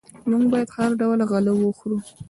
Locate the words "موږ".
0.31-0.43